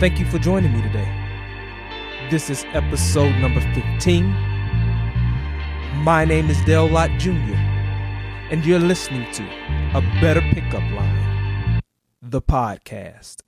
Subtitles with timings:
[0.00, 1.08] Thank you for joining me today.
[2.28, 4.24] This is episode number 15.
[6.02, 7.54] My name is Dale Lott Jr.,
[8.50, 9.44] and you're listening to
[9.94, 11.80] A Better Pickup Line,
[12.20, 13.42] the podcast.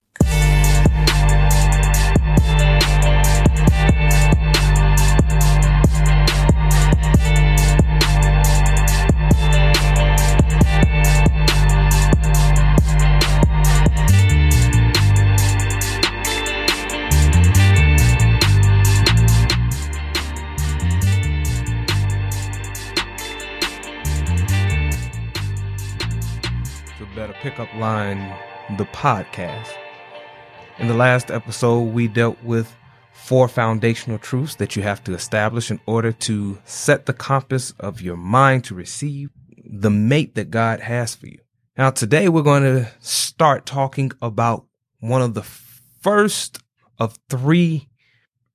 [27.79, 28.35] Line,
[28.79, 29.69] the podcast.
[30.79, 32.75] In the last episode, we dealt with
[33.13, 38.01] four foundational truths that you have to establish in order to set the compass of
[38.01, 39.31] your mind to receive
[39.65, 41.39] the mate that God has for you.
[41.77, 44.67] Now, today we're going to start talking about
[45.01, 46.61] one of the first
[46.99, 47.89] of three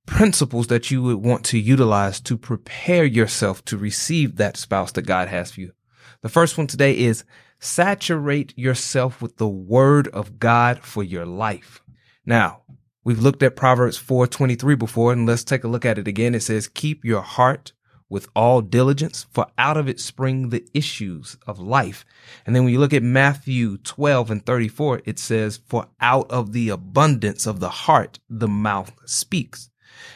[0.06, 5.02] principles that you would want to utilize to prepare yourself to receive that spouse that
[5.02, 5.72] God has for you.
[6.22, 7.24] The first one today is
[7.62, 11.80] saturate yourself with the word of God for your life.
[12.26, 12.62] Now,
[13.04, 16.34] we've looked at Proverbs 4:23 before and let's take a look at it again.
[16.34, 17.72] It says, "Keep your heart
[18.08, 22.04] with all diligence, for out of it spring the issues of life."
[22.44, 26.52] And then when you look at Matthew 12 and 34, it says, "For out of
[26.52, 29.70] the abundance of the heart the mouth speaks."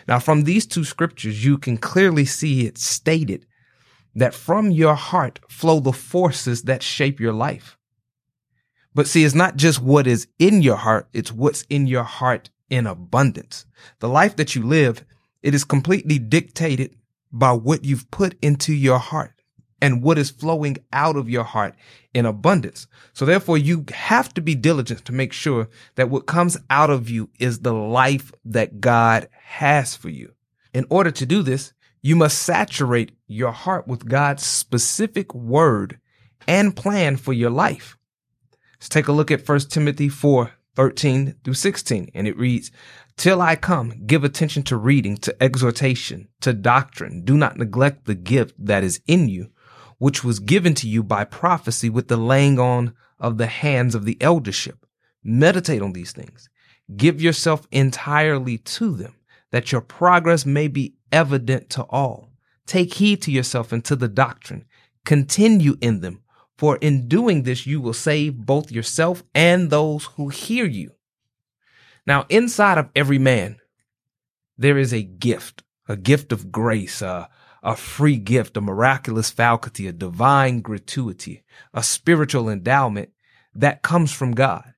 [0.08, 3.46] Now, from these two scriptures, you can clearly see it stated
[4.16, 7.78] that from your heart flow the forces that shape your life.
[8.94, 12.50] But see, it's not just what is in your heart, it's what's in your heart
[12.70, 13.66] in abundance.
[14.00, 15.04] The life that you live,
[15.42, 16.96] it is completely dictated
[17.30, 19.42] by what you've put into your heart
[19.82, 21.74] and what is flowing out of your heart
[22.14, 22.86] in abundance.
[23.12, 27.10] So therefore you have to be diligent to make sure that what comes out of
[27.10, 30.32] you is the life that God has for you.
[30.72, 31.74] In order to do this,
[32.06, 35.98] you must saturate your heart with God's specific word
[36.46, 37.98] and plan for your life.
[38.74, 42.12] Let's take a look at 1 Timothy 4, 13 through 16.
[42.14, 42.70] And it reads,
[43.16, 47.24] Till I come, give attention to reading, to exhortation, to doctrine.
[47.24, 49.50] Do not neglect the gift that is in you,
[49.98, 54.04] which was given to you by prophecy with the laying on of the hands of
[54.04, 54.86] the eldership.
[55.24, 56.48] Meditate on these things.
[56.96, 59.16] Give yourself entirely to them,
[59.56, 62.28] that your progress may be evident to all.
[62.66, 64.66] Take heed to yourself and to the doctrine.
[65.06, 66.20] Continue in them,
[66.58, 70.90] for in doing this you will save both yourself and those who hear you.
[72.06, 73.56] Now, inside of every man,
[74.58, 77.30] there is a gift, a gift of grace, a,
[77.62, 83.08] a free gift, a miraculous faculty, a divine gratuity, a spiritual endowment
[83.54, 84.74] that comes from God.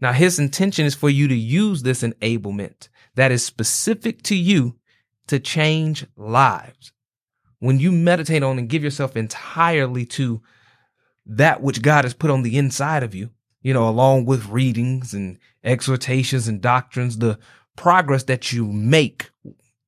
[0.00, 2.86] Now, his intention is for you to use this enablement
[3.20, 4.76] that is specific to you
[5.26, 6.90] to change lives.
[7.58, 10.40] When you meditate on and give yourself entirely to
[11.26, 13.28] that which God has put on the inside of you,
[13.60, 17.38] you know, along with readings and exhortations and doctrines, the
[17.76, 19.30] progress that you make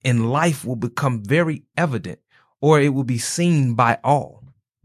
[0.04, 2.18] in life will become very evident
[2.60, 4.44] or it will be seen by all.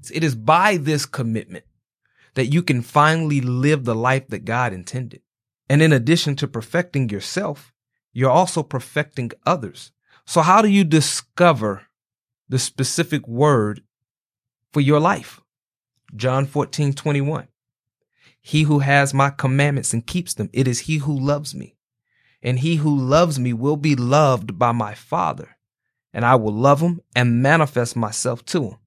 [0.10, 1.66] It is by this commitment
[2.36, 5.22] that you can finally live the life that God intended.
[5.68, 7.74] And in addition to perfecting yourself,
[8.14, 9.92] you're also perfecting others.
[10.26, 11.84] So how do you discover
[12.50, 13.82] the specific word
[14.72, 15.42] for your life?
[16.16, 17.48] John 14, 21.
[18.42, 21.76] He who has my commandments and keeps them, it is he who loves me.
[22.42, 25.58] And he who loves me will be loved by my Father,
[26.14, 28.78] and I will love him and manifest myself to him.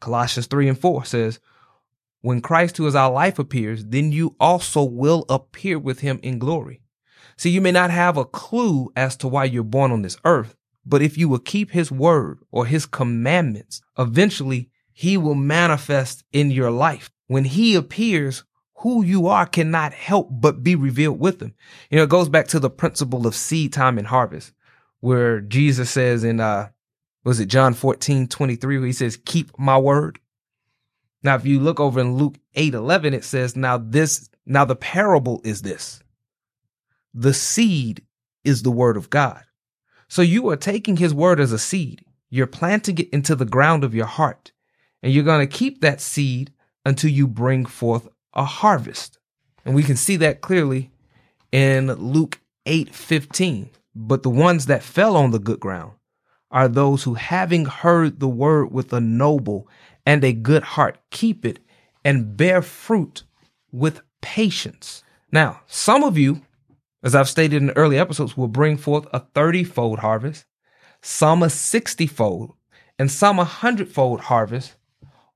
[0.00, 1.40] Colossians 3 and 4 says,
[2.20, 6.38] When Christ, who is our life, appears, then you also will appear with him in
[6.38, 6.82] glory.
[7.36, 10.56] See, you may not have a clue as to why you're born on this earth,
[10.86, 16.50] but if you will keep his word or his commandments, eventually he will manifest in
[16.50, 17.10] your life.
[17.26, 18.44] When he appears,
[18.78, 21.54] who you are cannot help but be revealed with him.
[21.90, 24.52] You know, it goes back to the principle of seed time and harvest,
[25.00, 26.68] where Jesus says in, uh,
[27.24, 30.18] was it John 14, 23, where he says, keep my word.
[31.22, 34.76] Now, if you look over in Luke 8, 11, it says, now this, now the
[34.76, 36.03] parable is this.
[37.14, 38.04] The seed
[38.42, 39.42] is the word of God.
[40.08, 42.04] So you are taking his word as a seed.
[42.28, 44.52] You're planting it into the ground of your heart
[45.04, 46.50] and you're going to keep that seed
[46.86, 49.18] until you bring forth a harvest.
[49.64, 50.90] And we can see that clearly
[51.52, 53.68] in Luke 8 15.
[53.94, 55.92] But the ones that fell on the good ground
[56.50, 59.68] are those who, having heard the word with a noble
[60.06, 61.58] and a good heart, keep it
[62.02, 63.24] and bear fruit
[63.70, 65.04] with patience.
[65.30, 66.40] Now, some of you,
[67.04, 70.46] as I've stated in early episodes, will bring forth a 30 fold harvest,
[71.02, 72.54] some a 60 fold,
[72.98, 74.74] and some a 100 fold harvest,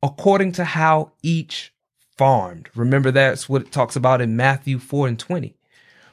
[0.03, 1.75] according to how each
[2.17, 2.70] farmed.
[2.75, 5.55] Remember, that's what it talks about in Matthew 4 and 20.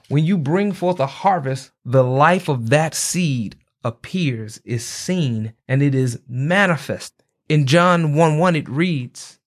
[0.10, 5.82] When you bring forth a harvest, the life of that seed appears, is seen, and
[5.82, 7.24] it is manifest.
[7.48, 9.40] In John 1 1, it reads,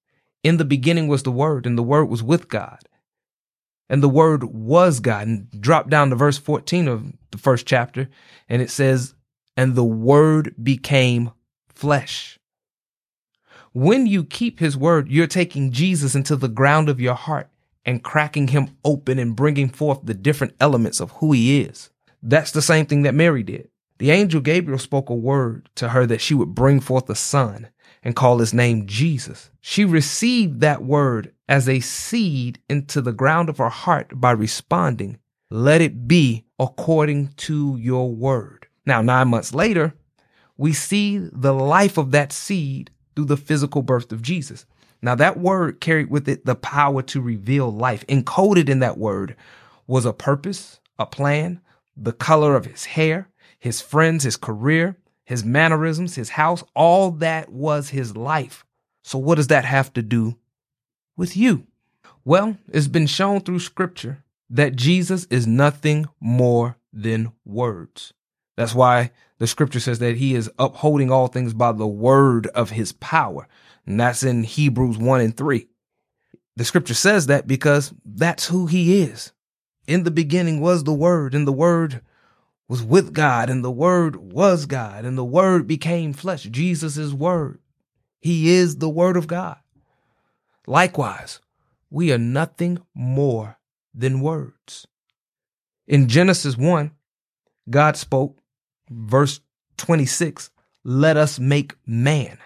[0.42, 2.80] In the beginning was the Word, and the Word was with God.
[3.88, 5.26] And the Word was God.
[5.26, 8.08] And drop down to verse 14 of the first chapter,
[8.48, 9.14] and it says,
[9.56, 11.32] And the Word became
[11.68, 12.38] flesh.
[13.72, 17.48] When you keep His Word, you're taking Jesus into the ground of your heart
[17.88, 21.88] and cracking him open and bringing forth the different elements of who he is.
[22.22, 23.70] That's the same thing that Mary did.
[23.96, 27.68] The angel Gabriel spoke a word to her that she would bring forth a son
[28.02, 29.50] and call his name Jesus.
[29.60, 35.18] She received that word as a seed into the ground of her heart by responding,
[35.50, 38.66] Let it be according to your word.
[38.86, 39.94] Now, nine months later,
[40.56, 44.66] we see the life of that seed through the physical birth of Jesus.
[45.00, 48.06] Now, that word carried with it the power to reveal life.
[48.08, 49.36] Encoded in that word
[49.86, 51.60] was a purpose, a plan,
[51.96, 53.28] the color of his hair,
[53.58, 54.96] his friends, his career,
[55.28, 58.64] his mannerisms, his house, all that was his life.
[59.02, 60.38] So, what does that have to do
[61.18, 61.66] with you?
[62.24, 68.14] Well, it's been shown through scripture that Jesus is nothing more than words.
[68.56, 72.70] That's why the scripture says that he is upholding all things by the word of
[72.70, 73.46] his power.
[73.84, 75.68] And that's in Hebrews 1 and 3.
[76.56, 79.32] The scripture says that because that's who he is.
[79.86, 82.00] In the beginning was the word and the word
[82.68, 86.44] was with God and the word was God and the word became flesh.
[86.44, 87.60] Jesus is word.
[88.20, 89.58] He is the word of God.
[90.66, 91.40] Likewise,
[91.90, 93.58] we are nothing more
[93.94, 94.86] than words.
[95.86, 96.90] In Genesis 1,
[97.70, 98.38] God spoke,
[98.90, 99.40] verse
[99.78, 100.50] 26,
[100.84, 102.38] let us make man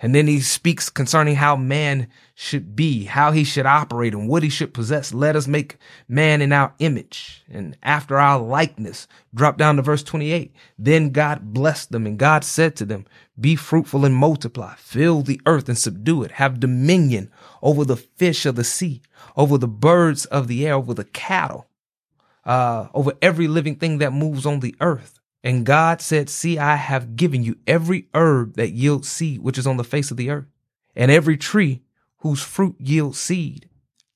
[0.00, 4.42] and then he speaks concerning how man should be, how he should operate, and what
[4.42, 5.14] he should possess.
[5.14, 9.08] Let us make man in our image and after our likeness.
[9.34, 10.54] Drop down to verse 28.
[10.78, 13.06] Then God blessed them, and God said to them,
[13.40, 17.30] Be fruitful and multiply, fill the earth and subdue it, have dominion
[17.62, 19.00] over the fish of the sea,
[19.34, 21.68] over the birds of the air, over the cattle,
[22.44, 25.20] uh, over every living thing that moves on the earth.
[25.46, 29.64] And God said, See, I have given you every herb that yields seed, which is
[29.64, 30.48] on the face of the earth,
[30.96, 31.84] and every tree
[32.16, 33.68] whose fruit yields seed.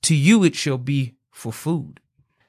[0.03, 2.01] To you it shall be for food.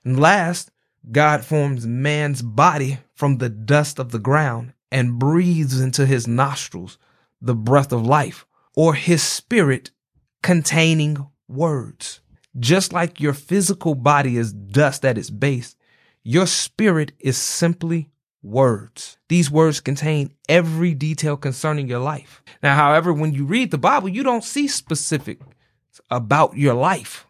[0.04, 0.72] And last,
[1.12, 6.98] God forms man's body from the dust of the ground and breathes into his nostrils
[7.40, 9.92] the breath of life, or his spirit
[10.42, 12.20] containing words.
[12.60, 15.76] Just like your physical body is dust at its base,
[16.24, 18.10] your spirit is simply
[18.44, 19.18] words.
[19.30, 22.44] These words contain every detail concerning your life.
[22.62, 25.40] Now, however, when you read the Bible, you don't see specific
[26.10, 27.28] about your life.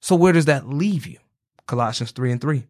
[0.00, 1.18] So where does that leave you?
[1.66, 2.66] Colossians 3 and 3.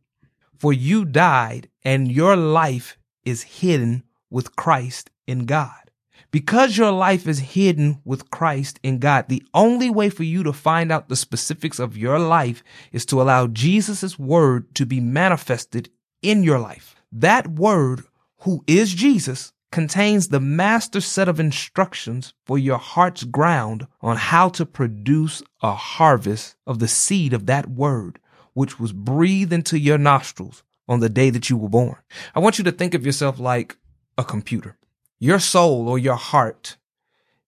[0.58, 5.86] For you died and your life is hidden with Christ in God.
[6.30, 10.52] Because your life is hidden with Christ in God, the only way for you to
[10.52, 12.62] find out the specifics of your life
[12.92, 15.90] is to allow Jesus' word to be manifested
[16.22, 16.95] in your life.
[17.20, 18.02] That word,
[18.40, 24.50] who is Jesus, contains the master set of instructions for your heart's ground on how
[24.50, 28.18] to produce a harvest of the seed of that word,
[28.52, 31.96] which was breathed into your nostrils on the day that you were born.
[32.34, 33.78] I want you to think of yourself like
[34.18, 34.76] a computer.
[35.18, 36.76] Your soul or your heart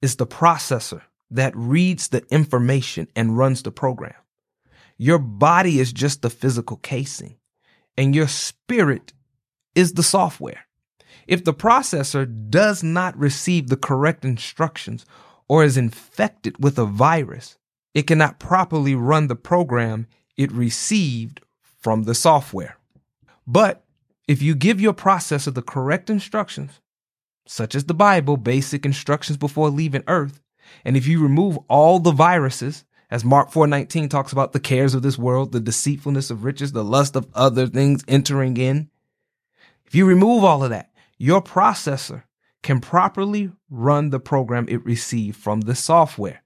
[0.01, 4.15] is the processor that reads the information and runs the program.
[4.97, 7.37] Your body is just the physical casing
[7.99, 9.13] and your spirit
[9.79, 10.67] is the software.
[11.29, 15.07] If the processor does not receive the correct instructions
[15.47, 17.59] or is infected with a virus,
[17.95, 22.77] it cannot properly run the program it received from the software.
[23.47, 23.85] But
[24.27, 26.81] if you give your processor the correct instructions,
[27.47, 30.41] such as the Bible, basic instructions before leaving Earth,
[30.85, 35.03] and if you remove all the viruses, as Mark 4:19 talks about the cares of
[35.03, 38.91] this world, the deceitfulness of riches, the lust of other things entering in,
[39.89, 42.25] if you remove all of that, your processor
[42.63, 46.43] can properly run the program it received from the software.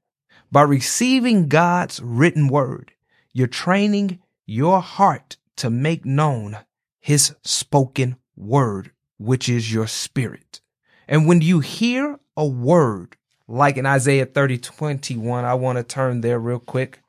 [0.53, 2.93] By receiving God's written word,
[3.33, 6.59] you're training your heart to make known
[7.01, 10.61] his spoken word, which is your spirit.
[11.09, 13.17] And when you hear a word,
[13.49, 17.01] like in Isaiah 30, 21, I want to turn there real quick.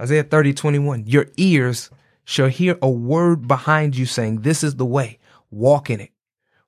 [0.00, 1.90] Isaiah 30, 21, your ears
[2.24, 5.18] shall hear a word behind you saying, This is the way,
[5.50, 6.10] walk in it.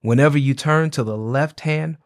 [0.01, 1.99] Whenever you turn to the left hand,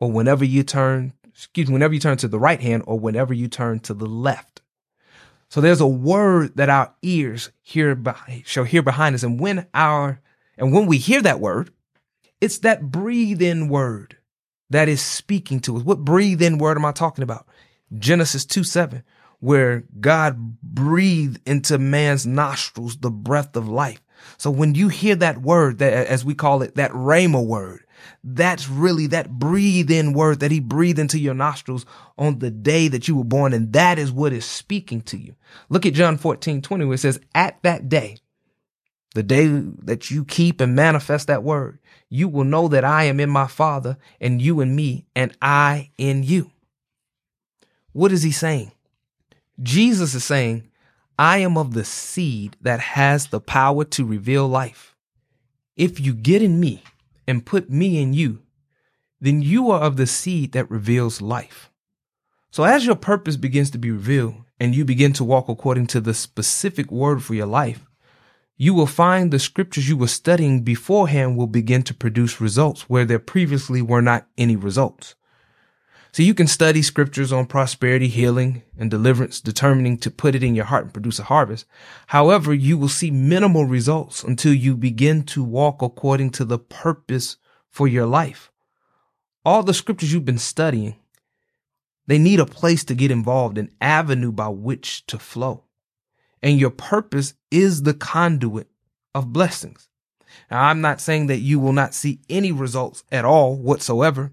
[0.00, 3.34] or whenever you turn, excuse me, whenever you turn to the right hand, or whenever
[3.34, 4.62] you turn to the left.
[5.48, 9.22] So there's a word that our ears hear by, shall hear behind us.
[9.22, 10.20] And when our,
[10.56, 11.70] and when we hear that word,
[12.40, 14.16] it's that breathe in word
[14.70, 15.82] that is speaking to us.
[15.82, 17.46] What breathe in word am I talking about?
[17.98, 19.02] Genesis 2 7
[19.44, 24.00] where God breathed into man's nostrils the breath of life.
[24.36, 27.84] So when you hear that word, that as we call it, that rhema word,
[28.22, 31.86] that's really that breathe in word that he breathed into your nostrils
[32.18, 33.52] on the day that you were born.
[33.52, 35.34] And that is what is speaking to you.
[35.68, 38.18] Look at John 14, 20, where it says, at that day,
[39.14, 41.78] the day that you keep and manifest that word,
[42.08, 45.90] you will know that I am in my father and you in me and I
[45.96, 46.50] in you.
[47.92, 48.72] What is he saying?
[49.62, 50.68] Jesus is saying,
[51.18, 54.96] I am of the seed that has the power to reveal life.
[55.76, 56.82] If you get in me
[57.26, 58.42] and put me in you,
[59.20, 61.70] then you are of the seed that reveals life.
[62.50, 66.00] So as your purpose begins to be revealed and you begin to walk according to
[66.00, 67.86] the specific word for your life,
[68.56, 73.04] you will find the scriptures you were studying beforehand will begin to produce results where
[73.04, 75.14] there previously were not any results.
[76.14, 80.54] So you can study scriptures on prosperity, healing, and deliverance, determining to put it in
[80.54, 81.66] your heart and produce a harvest.
[82.06, 87.38] However, you will see minimal results until you begin to walk according to the purpose
[87.68, 88.52] for your life.
[89.44, 90.94] All the scriptures you've been studying,
[92.06, 95.64] they need a place to get involved, an avenue by which to flow.
[96.40, 98.68] And your purpose is the conduit
[99.16, 99.88] of blessings.
[100.48, 104.30] Now, I'm not saying that you will not see any results at all whatsoever.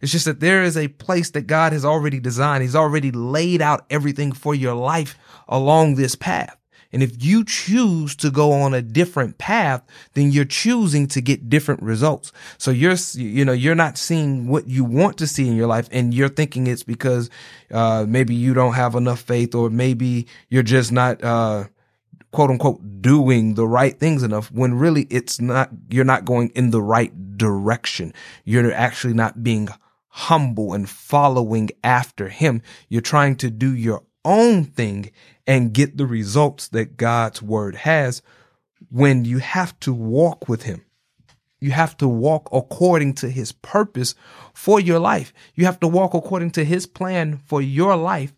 [0.00, 2.62] It's just that there is a place that God has already designed.
[2.62, 5.16] He's already laid out everything for your life
[5.48, 6.58] along this path.
[6.92, 9.82] And if you choose to go on a different path,
[10.14, 12.32] then you're choosing to get different results.
[12.56, 15.88] So you're, you know, you're not seeing what you want to see in your life
[15.92, 17.28] and you're thinking it's because,
[17.70, 21.64] uh, maybe you don't have enough faith or maybe you're just not, uh,
[22.30, 26.70] quote unquote doing the right things enough when really it's not, you're not going in
[26.70, 28.12] the right direction.
[28.44, 29.68] You're actually not being
[30.08, 32.62] humble and following after him.
[32.88, 35.10] You're trying to do your own thing
[35.46, 38.20] and get the results that God's word has
[38.90, 40.84] when you have to walk with him.
[41.60, 44.14] You have to walk according to his purpose
[44.54, 45.32] for your life.
[45.54, 48.34] You have to walk according to his plan for your life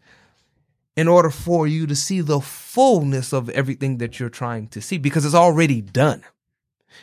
[0.97, 4.99] in order for you to see the fullness of everything that you're trying to see
[4.99, 6.23] because it's already done.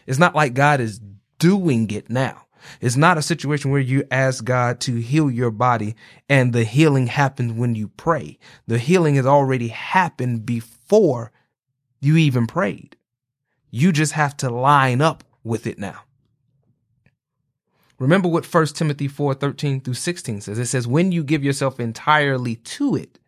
[0.06, 1.00] It's not like God is
[1.40, 2.48] doing it now.
[2.82, 5.96] It's not a situation where you ask God to heal your body
[6.28, 8.38] and the healing happens when you pray.
[8.66, 11.32] The healing has already happened before
[12.00, 12.96] you even prayed.
[13.72, 16.02] You just have to line up with it now.
[18.00, 20.60] Remember what 1 Timothy 4 13 through 16 says.
[20.60, 23.20] It says, When you give yourself entirely to it,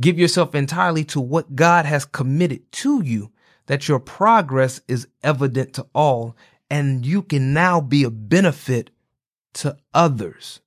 [0.00, 3.30] give yourself entirely to what God has committed to you,
[3.66, 6.36] that your progress is evident to all
[6.70, 8.90] and you can now be a benefit
[9.54, 10.60] to others.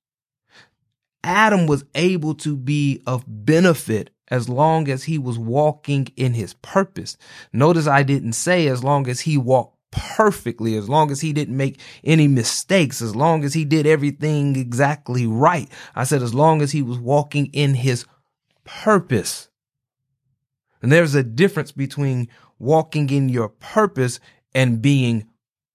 [1.24, 6.54] Adam was able to be of benefit as long as he was walking in his
[6.54, 7.16] purpose.
[7.52, 11.56] Notice I didn't say as long as he walked perfectly, as long as he didn't
[11.56, 15.68] make any mistakes, as long as he did everything exactly right.
[15.94, 18.06] I said as long as he was walking in his
[18.64, 19.48] purpose.
[20.80, 22.28] And there's a difference between
[22.58, 24.18] walking in your purpose
[24.54, 25.28] and being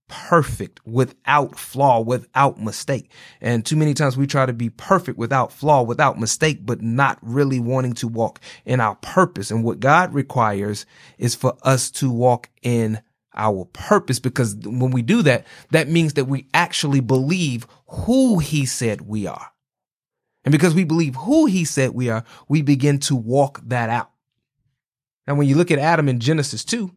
[0.07, 3.11] perfect without flaw, without mistake.
[3.41, 7.19] And too many times we try to be perfect without flaw, without mistake, but not
[7.21, 9.51] really wanting to walk in our purpose.
[9.51, 10.85] And what God requires
[11.17, 13.01] is for us to walk in
[13.33, 18.65] our purpose because when we do that, that means that we actually believe who he
[18.65, 19.51] said we are.
[20.43, 24.11] And because we believe who he said we are, we begin to walk that out.
[25.27, 26.89] Now, when you look at Adam in Genesis 2,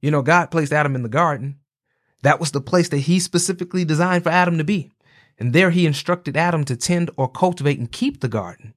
[0.00, 1.58] you know, God placed Adam in the garden
[2.26, 4.90] that was the place that he specifically designed for Adam to be.
[5.38, 8.74] And there he instructed Adam to tend or cultivate and keep the garden.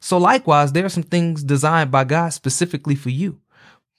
[0.00, 3.40] So likewise, there are some things designed by God specifically for you.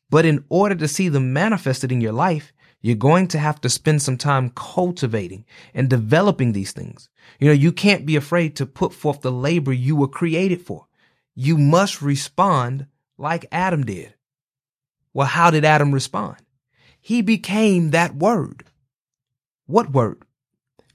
[0.10, 3.69] But in order to see them manifested in your life, you're going to have to
[3.69, 7.10] spend some time cultivating and developing these things.
[7.39, 10.88] You know, you can't be afraid to put forth the labor you were created for.
[11.33, 14.13] You must respond like Adam did.
[15.13, 16.38] Well, how did Adam respond?
[17.00, 18.65] He became that word.
[19.65, 20.24] What word?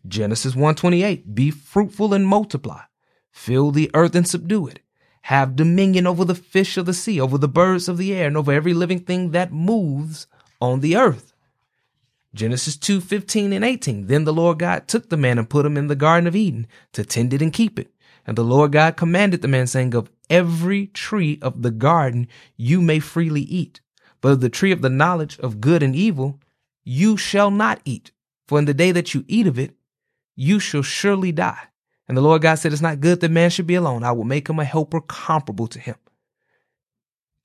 [0.06, 2.82] Genesis 1:28, be fruitful and multiply,
[3.30, 4.80] fill the earth and subdue it,
[5.22, 8.36] have dominion over the fish of the sea, over the birds of the air, and
[8.36, 10.26] over every living thing that moves
[10.60, 11.32] on the earth.
[12.34, 14.06] Genesis 2 15 and 18.
[14.06, 16.66] Then the Lord God took the man and put him in the Garden of Eden
[16.92, 17.92] to tend it and keep it.
[18.26, 22.82] And the Lord God commanded the man, saying, Of every tree of the garden you
[22.82, 23.80] may freely eat,
[24.20, 26.38] but of the tree of the knowledge of good and evil
[26.84, 28.12] you shall not eat.
[28.48, 29.76] For in the day that you eat of it,
[30.34, 31.68] you shall surely die.
[32.08, 34.02] And the Lord God said, It's not good that man should be alone.
[34.02, 35.96] I will make him a helper comparable to him.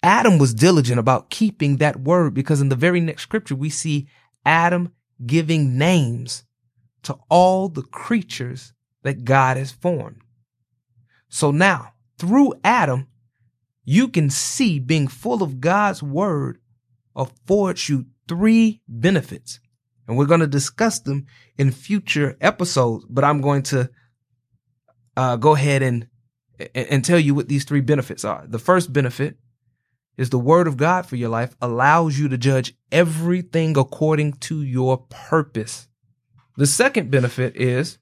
[0.02, 4.08] Adam was diligent about keeping that word because in the very next scripture, we see
[4.46, 4.94] Adam
[5.26, 6.46] giving names
[7.04, 10.22] to all the creatures that God has formed.
[11.28, 13.08] So now, through Adam,
[13.84, 16.60] you can see being full of God's word
[17.16, 19.60] affords you three benefits.
[20.08, 23.90] And we're going to discuss them in future episodes, but I'm going to
[25.16, 26.08] uh, go ahead and,
[26.76, 28.46] and tell you what these three benefits are.
[28.48, 29.38] The first benefit
[30.18, 34.62] is the word of God for your life allows you to judge everything according to
[34.62, 35.88] your purpose.
[36.58, 37.98] The second benefit is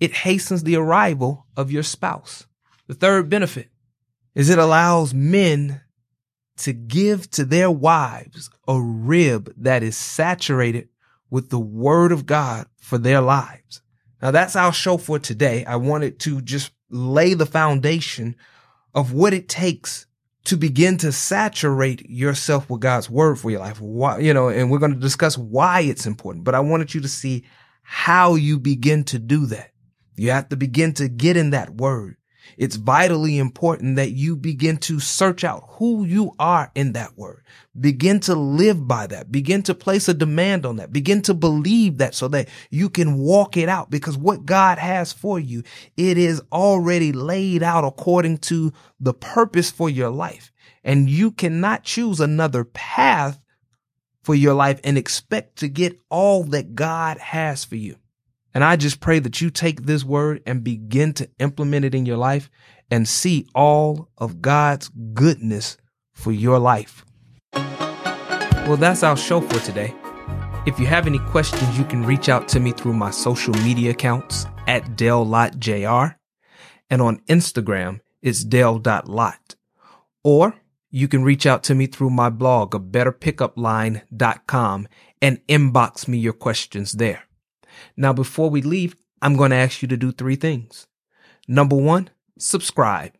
[0.00, 2.46] it hastens the arrival of your spouse.
[2.88, 3.68] The third benefit
[4.34, 5.82] is it allows men
[6.56, 10.88] to give to their wives a rib that is saturated
[11.34, 13.82] with the word of God for their lives.
[14.22, 15.64] Now that's our show for today.
[15.64, 18.36] I wanted to just lay the foundation
[18.94, 20.06] of what it takes
[20.44, 23.80] to begin to saturate yourself with God's word for your life.
[23.80, 27.00] Why, you know, and we're going to discuss why it's important, but I wanted you
[27.00, 27.44] to see
[27.82, 29.72] how you begin to do that.
[30.14, 32.16] You have to begin to get in that word.
[32.56, 37.42] It's vitally important that you begin to search out who you are in that word.
[37.78, 39.32] Begin to live by that.
[39.32, 40.92] Begin to place a demand on that.
[40.92, 45.12] Begin to believe that so that you can walk it out because what God has
[45.12, 45.62] for you,
[45.96, 50.52] it is already laid out according to the purpose for your life.
[50.84, 53.40] And you cannot choose another path
[54.22, 57.96] for your life and expect to get all that God has for you.
[58.54, 62.06] And I just pray that you take this word and begin to implement it in
[62.06, 62.48] your life
[62.90, 65.76] and see all of God's goodness
[66.12, 67.04] for your life.
[67.52, 69.92] Well, that's our show for today.
[70.66, 73.90] If you have any questions, you can reach out to me through my social media
[73.90, 76.14] accounts at DaleLottJR.
[76.88, 79.56] And on Instagram, it's Dale.Lott.
[80.22, 80.54] Or
[80.90, 84.88] you can reach out to me through my blog, a betterpickupline.com
[85.20, 87.24] and inbox me your questions there.
[87.96, 90.86] Now, before we leave, I'm going to ask you to do three things.
[91.48, 93.12] Number one, subscribe.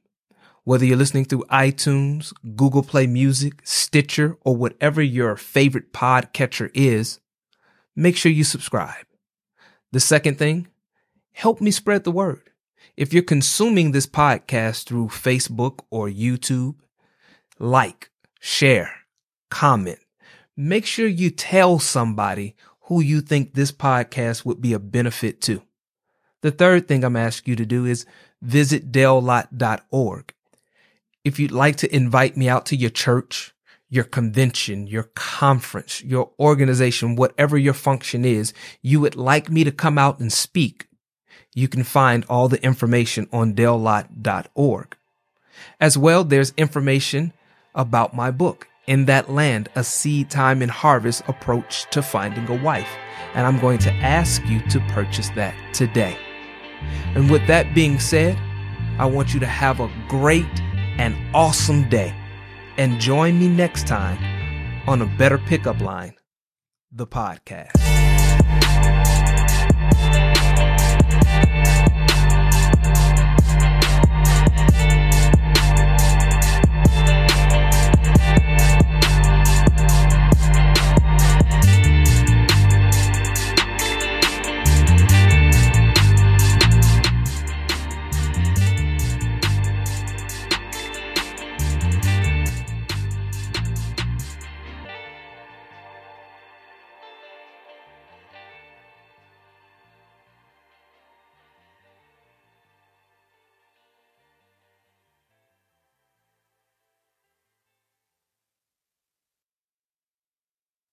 [0.65, 7.21] Whether you're listening through iTunes, Google Play Music, Stitcher, or whatever your favorite podcatcher is,
[7.95, 9.07] make sure you subscribe.
[9.93, 10.69] The second thing,
[11.33, 12.51] help me spread the word.
[12.97, 16.77] If you're consuming this podcast through Facebook or YouTube,
[17.59, 18.93] like, share,
[19.51, 19.99] comment.
[20.57, 25.63] Make sure you tell somebody who you think this podcast would be a benefit to.
[26.43, 28.05] The third thing I'm asking you to do is
[28.43, 30.35] visit DaleLott.org.
[31.25, 33.55] If you'd like to invite me out to your church,
[33.89, 39.73] your convention, your conference, your organization, whatever your function is, you would like me to
[39.73, 40.87] come out and speak,
[41.55, 44.97] you can find all the information on DaleLott.org.
[45.81, 47.33] As well, there's information
[47.75, 52.63] about my book in that land a seed time and harvest approach to finding a
[52.63, 52.89] wife.
[53.35, 56.17] And I'm going to ask you to purchase that today.
[57.15, 58.39] And with that being said,
[58.99, 60.61] I want you to have a great
[60.99, 62.15] and awesome day.
[62.77, 64.19] And join me next time
[64.89, 66.15] on a Better Pickup Line,
[66.93, 67.94] the podcast.